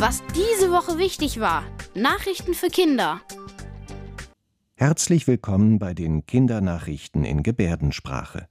[0.00, 1.62] Was diese Woche wichtig war.
[1.94, 3.20] Nachrichten für Kinder.
[4.74, 8.48] Herzlich willkommen bei den Kindernachrichten in Gebärdensprache.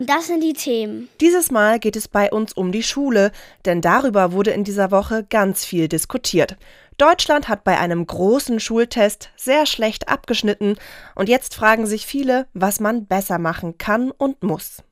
[0.00, 1.10] Das sind die Themen.
[1.20, 3.30] Dieses Mal geht es bei uns um die Schule,
[3.66, 6.56] denn darüber wurde in dieser Woche ganz viel diskutiert.
[6.96, 10.76] Deutschland hat bei einem großen Schultest sehr schlecht abgeschnitten
[11.14, 14.82] und jetzt fragen sich viele, was man besser machen kann und muss.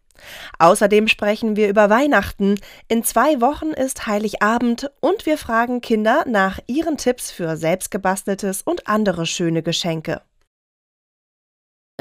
[0.59, 2.59] Außerdem sprechen wir über Weihnachten.
[2.89, 8.87] In zwei Wochen ist Heiligabend und wir fragen Kinder nach ihren Tipps für selbstgebasteltes und
[8.87, 10.23] andere schöne Geschenke.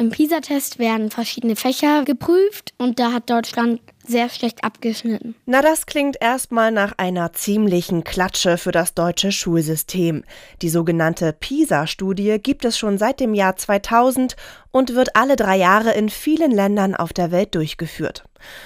[0.01, 5.35] Im PISA-Test werden verschiedene Fächer geprüft und da hat Deutschland sehr schlecht abgeschnitten.
[5.45, 10.23] Na, das klingt erstmal nach einer ziemlichen Klatsche für das deutsche Schulsystem.
[10.63, 14.35] Die sogenannte PISA-Studie gibt es schon seit dem Jahr 2000
[14.71, 18.23] und wird alle drei Jahre in vielen Ländern auf der Welt durchgeführt.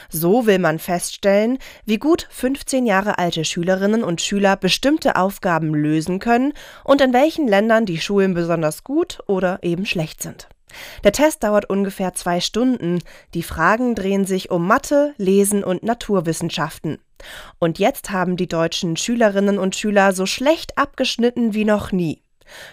[0.08, 6.20] So will man feststellen, wie gut 15 Jahre alte Schülerinnen und Schüler bestimmte Aufgaben lösen
[6.20, 6.54] können
[6.86, 10.48] und in welchen Ländern die Schulen besonders gut oder eben schlecht sind.
[11.04, 13.00] Der Test dauert ungefähr zwei Stunden.
[13.34, 17.00] Die Fragen drehen sich um Mathe, Lesen und Naturwissenschaften.
[17.60, 22.22] Und jetzt haben die deutschen Schülerinnen und Schüler so schlecht abgeschnitten wie noch nie.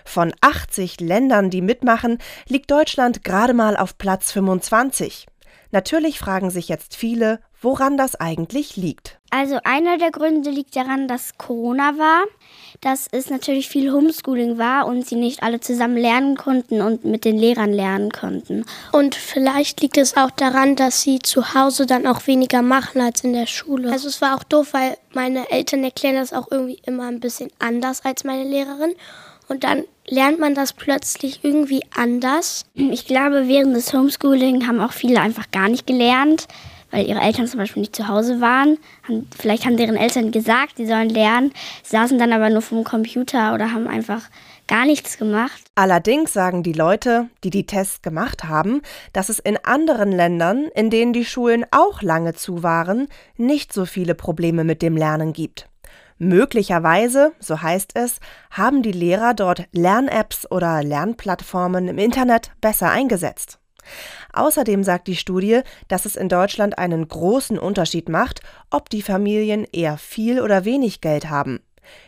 [0.04, 5.26] Von 80 Ländern, die mitmachen, liegt Deutschland gerade mal auf Platz 25.
[5.70, 9.18] Natürlich fragen sich jetzt viele, woran das eigentlich liegt.
[9.30, 12.24] Also einer der Gründe liegt daran, dass Corona war,
[12.82, 17.24] dass es natürlich viel Homeschooling war und sie nicht alle zusammen lernen konnten und mit
[17.24, 18.66] den Lehrern lernen konnten.
[18.92, 23.24] Und vielleicht liegt es auch daran, dass sie zu Hause dann auch weniger machen als
[23.24, 23.90] in der Schule.
[23.90, 27.50] Also es war auch doof, weil meine Eltern erklären das auch irgendwie immer ein bisschen
[27.58, 28.94] anders als meine Lehrerin.
[29.48, 32.66] Und dann lernt man das plötzlich irgendwie anders.
[32.74, 36.48] Ich glaube, während des Homeschooling haben auch viele einfach gar nicht gelernt
[36.92, 38.78] weil ihre Eltern zum Beispiel nicht zu Hause waren.
[39.36, 43.72] Vielleicht haben deren Eltern gesagt, sie sollen lernen, saßen dann aber nur vom Computer oder
[43.72, 44.22] haben einfach
[44.68, 45.60] gar nichts gemacht.
[45.74, 48.82] Allerdings sagen die Leute, die die Tests gemacht haben,
[49.12, 53.84] dass es in anderen Ländern, in denen die Schulen auch lange zu waren, nicht so
[53.84, 55.68] viele Probleme mit dem Lernen gibt.
[56.18, 58.20] Möglicherweise, so heißt es,
[58.50, 63.58] haben die Lehrer dort Lern-Apps oder Lernplattformen im Internet besser eingesetzt.
[64.32, 69.66] Außerdem sagt die Studie, dass es in Deutschland einen großen Unterschied macht, ob die Familien
[69.72, 71.60] eher viel oder wenig Geld haben.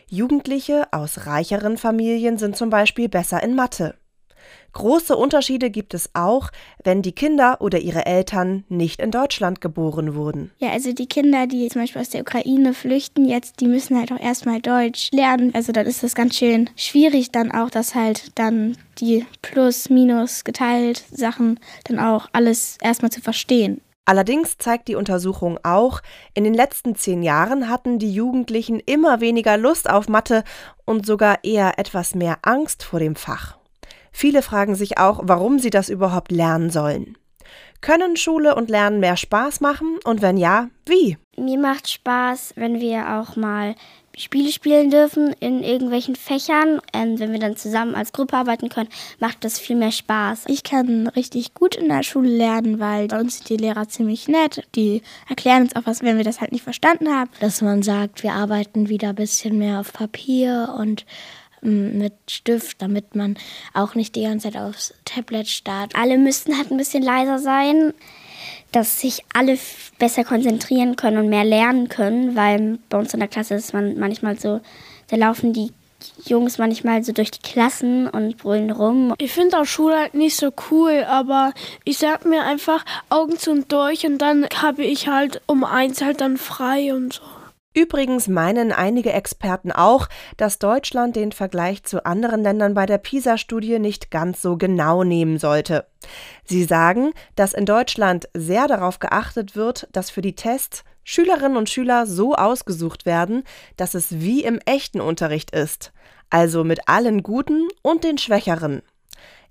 [0.09, 3.95] Jugendliche aus reicheren Familien sind zum Beispiel besser in Mathe.
[4.75, 6.51] Große Unterschiede gibt es auch,
[6.83, 10.51] wenn die Kinder oder ihre Eltern nicht in Deutschland geboren wurden.
[10.59, 14.12] Ja, also die Kinder, die zum Beispiel aus der Ukraine flüchten jetzt, die müssen halt
[14.12, 15.53] auch erstmal Deutsch lernen.
[15.55, 20.43] Also dann ist das ganz schön schwierig dann auch, dass halt dann die Plus, Minus,
[20.43, 23.81] geteilt Sachen dann auch alles erstmal zu verstehen.
[24.06, 26.01] Allerdings zeigt die Untersuchung auch,
[26.35, 30.43] in den letzten zehn Jahren hatten die Jugendlichen immer weniger Lust auf Mathe
[30.85, 33.56] und sogar eher etwas mehr Angst vor dem Fach.
[34.16, 37.19] Viele fragen sich auch, warum sie das überhaupt lernen sollen.
[37.80, 41.19] Können Schule und Lernen mehr Spaß machen und wenn ja, wie?
[41.36, 43.75] Mir macht Spaß, wenn wir auch mal
[44.16, 46.80] Spiele spielen dürfen in irgendwelchen Fächern.
[46.92, 48.88] Ähm, wenn wir dann zusammen als Gruppe arbeiten können,
[49.19, 50.44] macht das viel mehr Spaß.
[50.46, 54.28] Ich kann richtig gut in der Schule lernen, weil bei uns sind die Lehrer ziemlich
[54.28, 54.62] nett.
[54.76, 57.31] Die erklären uns auch was, wenn wir das halt nicht verstanden haben.
[57.41, 61.04] Dass man sagt, wir arbeiten wieder ein bisschen mehr auf Papier und
[61.64, 63.36] mit Stift, damit man
[63.72, 65.97] auch nicht die ganze Zeit aufs Tablet starrt.
[65.97, 67.94] Alle müssten halt ein bisschen leiser sein,
[68.72, 69.58] dass sich alle
[69.98, 73.98] besser konzentrieren können und mehr lernen können, weil bei uns in der Klasse ist man
[73.98, 74.60] manchmal so,
[75.08, 75.72] da laufen die
[76.26, 79.14] Jungs manchmal so durch die Klassen und brüllen rum.
[79.19, 81.52] Ich finde auch Schule halt nicht so cool, aber
[81.84, 86.02] ich sag mir einfach Augen zu und durch und dann habe ich halt um eins
[86.02, 87.22] halt dann frei und so.
[87.77, 93.81] Übrigens meinen einige Experten auch, dass Deutschland den Vergleich zu anderen Ländern bei der PISA-Studie
[93.81, 95.87] nicht ganz so genau nehmen sollte.
[96.45, 101.69] Sie sagen, dass in Deutschland sehr darauf geachtet wird, dass für die Tests Schülerinnen und
[101.69, 103.43] Schüler so ausgesucht werden,
[103.77, 105.93] dass es wie im echten Unterricht ist,
[106.31, 108.82] also mit allen Guten und den Schwächeren.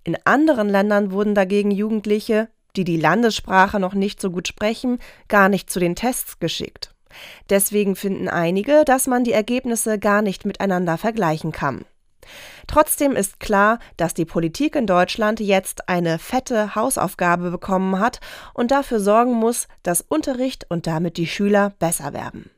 [0.05, 2.47] In anderen Ländern wurden dagegen Jugendliche,
[2.77, 6.92] die die Landessprache noch nicht so gut sprechen, gar nicht zu den Tests geschickt.
[7.49, 11.85] Deswegen finden einige, dass man die Ergebnisse gar nicht miteinander vergleichen kann.
[12.67, 18.19] Trotzdem ist klar, dass die Politik in Deutschland jetzt eine fette Hausaufgabe bekommen hat
[18.53, 22.49] und dafür sorgen muss, dass Unterricht und damit die Schüler besser werden.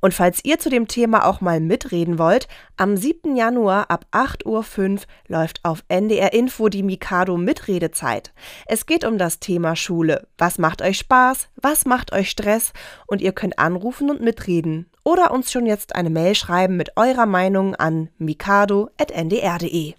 [0.00, 3.36] Und falls ihr zu dem Thema auch mal mitreden wollt, am 7.
[3.36, 4.98] Januar ab 8.05 Uhr
[5.28, 8.32] läuft auf NDR Info die Mikado Mitredezeit.
[8.66, 10.26] Es geht um das Thema Schule.
[10.38, 11.48] Was macht euch Spaß?
[11.56, 12.72] Was macht euch Stress?
[13.06, 17.26] Und ihr könnt anrufen und mitreden oder uns schon jetzt eine Mail schreiben mit eurer
[17.26, 19.94] Meinung an mikado.ndr.de.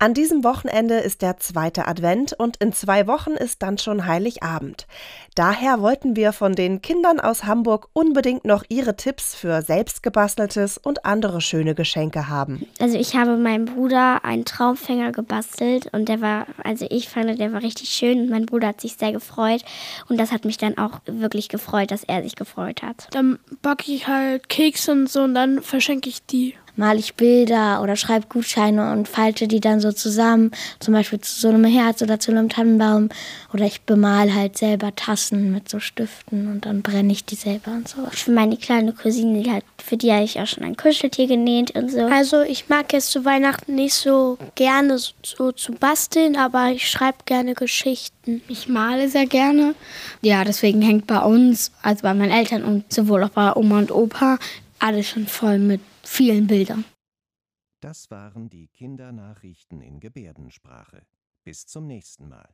[0.00, 4.86] An diesem Wochenende ist der zweite Advent und in zwei Wochen ist dann schon Heiligabend.
[5.34, 11.04] Daher wollten wir von den Kindern aus Hamburg unbedingt noch ihre Tipps für selbstgebasteltes und
[11.04, 12.64] andere schöne Geschenke haben.
[12.78, 17.52] Also ich habe meinem Bruder einen Traumfänger gebastelt und der war, also ich fand, der
[17.52, 19.64] war richtig schön und mein Bruder hat sich sehr gefreut
[20.08, 23.08] und das hat mich dann auch wirklich gefreut, dass er sich gefreut hat.
[23.10, 27.82] Dann backe ich halt Kekse und so und dann verschenke ich die male ich Bilder
[27.82, 32.00] oder schreibe Gutscheine und falte die dann so zusammen, zum Beispiel zu so einem Herz
[32.02, 33.08] oder zu einem Tannenbaum.
[33.52, 37.72] Oder ich bemal halt selber Tassen mit so Stiften und dann brenne ich die selber
[37.72, 37.96] und so.
[38.10, 41.72] Für meine kleine Cousine, die hat, für die habe ich auch schon ein Kuscheltier genäht
[41.72, 42.00] und so.
[42.02, 46.88] Also ich mag jetzt zu Weihnachten nicht so gerne so, so zu basteln, aber ich
[46.88, 48.40] schreibe gerne Geschichten.
[48.46, 49.74] Ich male sehr gerne.
[50.22, 53.90] Ja, deswegen hängt bei uns, also bei meinen Eltern und sowohl auch bei Oma und
[53.90, 54.38] Opa,
[54.78, 56.84] alles schon voll mit vielen Bildern.
[57.80, 61.06] Das waren die Kindernachrichten in Gebärdensprache.
[61.44, 62.48] Bis zum nächsten Mal.